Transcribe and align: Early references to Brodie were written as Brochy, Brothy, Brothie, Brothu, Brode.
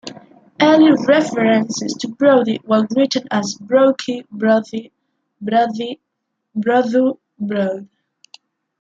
Early 0.59 0.93
references 1.07 1.93
to 1.99 2.07
Brodie 2.07 2.57
were 2.65 2.87
written 2.95 3.27
as 3.29 3.53
Brochy, 3.61 4.25
Brothy, 4.33 4.89
Brothie, 5.43 5.99
Brothu, 6.57 7.19
Brode. 7.39 7.87